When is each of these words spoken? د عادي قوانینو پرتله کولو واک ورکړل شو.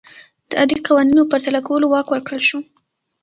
د 0.49 0.51
عادي 0.59 0.77
قوانینو 0.87 1.29
پرتله 1.31 1.59
کولو 1.67 1.85
واک 1.91 2.07
ورکړل 2.09 2.41
شو. 2.47 2.59